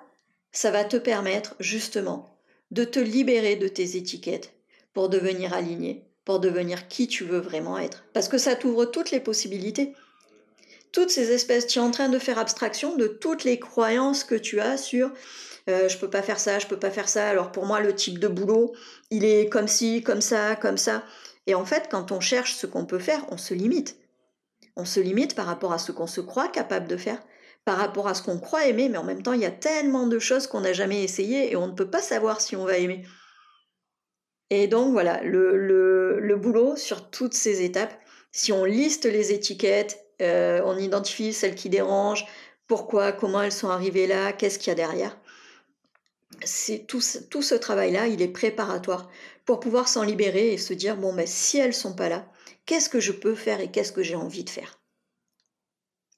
[0.51, 2.39] ça va te permettre justement
[2.71, 4.53] de te libérer de tes étiquettes
[4.93, 8.05] pour devenir aligné, pour devenir qui tu veux vraiment être.
[8.13, 9.93] Parce que ça t'ouvre toutes les possibilités.
[10.95, 14.35] Toutes ces espèces, tu es en train de faire abstraction de toutes les croyances que
[14.35, 15.11] tu as sur
[15.67, 17.27] euh, je peux pas faire ça, je peux pas faire ça.
[17.27, 18.73] Alors pour moi, le type de boulot,
[19.11, 21.03] il est comme ci, comme ça, comme ça.
[21.47, 23.97] Et en fait, quand on cherche ce qu'on peut faire, on se limite.
[24.77, 27.21] On se limite par rapport à ce qu'on se croit capable de faire,
[27.65, 30.07] par rapport à ce qu'on croit aimer, mais en même temps, il y a tellement
[30.07, 32.77] de choses qu'on n'a jamais essayées et on ne peut pas savoir si on va
[32.77, 33.03] aimer.
[34.49, 37.93] Et donc voilà, le, boulot sur toutes ces étapes,
[38.31, 42.25] si on liste les étiquettes, euh, on identifie celles qui dérangent,
[42.67, 45.17] pourquoi, comment elles sont arrivées là, qu'est-ce qu'il y a derrière.
[46.43, 49.09] C'est tout, ce travail-là, il est préparatoire
[49.45, 52.25] pour pouvoir s'en libérer et se dire bon ben si elles sont pas là,
[52.65, 54.79] qu'est-ce que je peux faire et qu'est-ce que j'ai envie de faire?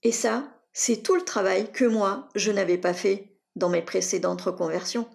[0.03, 4.41] Et ça, c'est tout le travail que moi je n'avais pas fait dans mes précédentes
[4.41, 5.07] reconversions.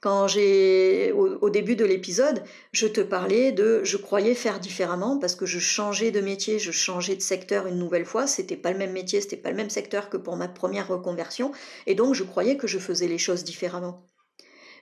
[0.00, 5.34] Quand j'ai, au, début de l'épisode, je te parlais de je croyais faire différemment parce
[5.34, 8.28] que je changeais de métier, je changeais de secteur une nouvelle fois.
[8.28, 11.50] C'était pas le même métier, c'était pas le même secteur que pour ma première reconversion.
[11.86, 14.06] Et donc, je croyais que je faisais les choses différemment.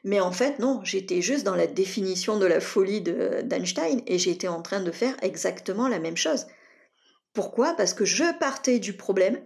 [0.05, 4.49] Mais en fait, non, j'étais juste dans la définition de la folie d'Einstein et j'étais
[4.49, 6.47] en train de faire exactement la même chose.
[7.33, 7.75] Pourquoi?
[7.75, 9.41] Parce que je partais du problème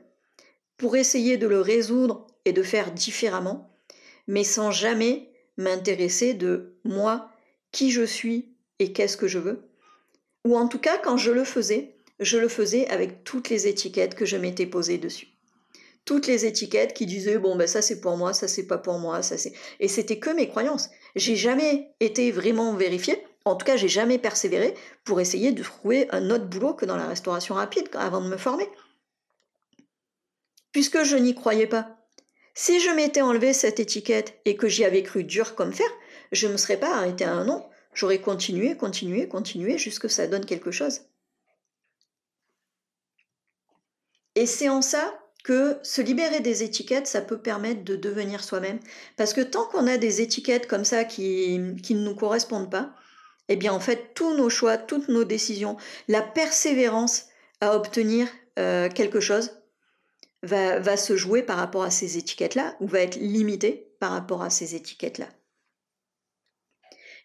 [0.77, 3.71] pour essayer de le résoudre et de faire différemment,
[4.27, 5.30] mais sans jamais
[5.61, 7.31] m'intéresser de moi,
[7.73, 9.63] qui je suis et qu'est-ce que je veux.
[10.45, 14.15] Ou en tout cas, quand je le faisais, je le faisais avec toutes les étiquettes
[14.15, 15.29] que je m'étais posées dessus.
[16.07, 18.99] Toutes les étiquettes qui disaient bon ben ça c'est pour moi, ça c'est pas pour
[18.99, 20.89] moi, ça c'est et c'était que mes croyances.
[21.15, 23.23] J'ai jamais été vraiment vérifiée.
[23.45, 26.97] En tout cas, j'ai jamais persévéré pour essayer de trouver un autre boulot que dans
[26.97, 28.69] la restauration rapide avant de me former.
[30.73, 32.00] Puisque je n'y croyais pas.
[32.55, 35.89] Si je m'étais enlevé cette étiquette et que j'y avais cru dur comme fer,
[36.33, 37.65] je ne me serais pas arrêté à un nom.
[37.95, 41.03] J'aurais continué, continué, continué jusque ça donne quelque chose.
[44.35, 48.79] Et c'est en ça que se libérer des étiquettes, ça peut permettre de devenir soi-même.
[49.17, 52.95] Parce que tant qu'on a des étiquettes comme ça qui, ne nous correspondent pas,
[53.49, 55.77] eh bien en fait, tous nos choix, toutes nos décisions,
[56.09, 57.27] la persévérance
[57.61, 59.60] à obtenir euh, quelque chose,
[60.43, 64.51] va, se jouer par rapport à ces étiquettes-là ou va être limité par rapport à
[64.51, 65.29] ces étiquettes-là.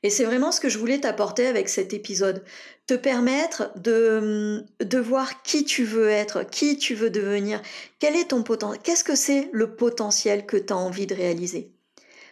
[0.03, 2.43] Et c'est vraiment ce que je voulais t'apporter avec cet épisode,
[2.85, 7.61] te permettre de, de voir qui tu veux être, qui tu veux devenir,
[7.99, 11.71] quel est ton potentiel, qu'est-ce que c'est le potentiel que tu as envie de réaliser?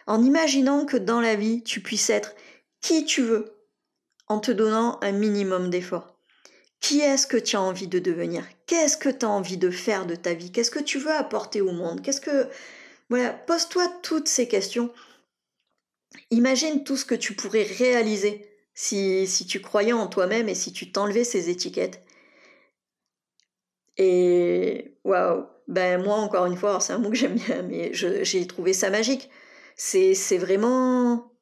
[0.06, 2.34] En imaginant que dans la vie, tu puisses être
[2.80, 3.56] qui tu veux,
[4.28, 6.13] en te donnant un minimum d'efforts.
[6.84, 8.44] Qui est-ce que tu as envie de devenir?
[8.66, 10.52] Qu'est-ce que tu as envie de faire de ta vie?
[10.52, 12.02] Qu'est-ce que tu veux apporter au monde?
[12.02, 12.46] Qu'est-ce que
[13.08, 14.92] voilà, pose-toi toutes ces questions.
[16.30, 20.74] Imagine tout ce que tu pourrais réaliser si, si tu croyais en toi-même et si
[20.74, 22.04] tu t'enlevais ces étiquettes.
[23.96, 28.46] Et waouh, ben moi encore une fois, c'est un mot que j'aime bien, mais j'ai
[28.46, 29.30] trouvé ça magique.
[29.74, 31.34] C'est vraiment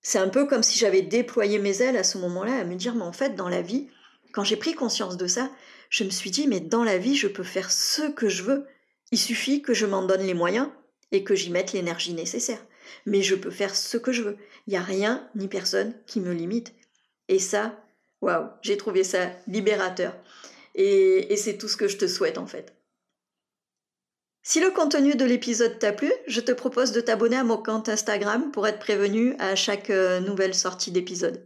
[0.00, 2.94] c'est un peu comme si j'avais déployé mes ailes à ce moment-là, à me dire,
[2.94, 3.88] mais en fait, dans la vie,
[4.36, 5.50] quand j'ai pris conscience de ça,
[5.88, 8.66] je me suis dit, mais dans la vie, je peux faire ce que je veux.
[9.10, 10.68] Il suffit que je m'en donne les moyens
[11.10, 12.62] et que j'y mette l'énergie nécessaire.
[13.06, 14.36] Mais je peux faire ce que je veux.
[14.66, 16.74] Il n'y a rien ni personne qui me limite.
[17.28, 17.82] Et ça,
[18.20, 20.14] waouh, j'ai trouvé ça libérateur.
[20.74, 22.74] Et, et c'est tout ce que je te souhaite en fait.
[24.42, 27.88] Si le contenu de l'épisode t'a plu, je te propose de t'abonner à mon compte
[27.88, 31.42] Instagram pour être prévenu à chaque euh, nouvelle sortie d'épisode.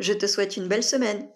[0.00, 1.28] Je te souhaite une belle semaine.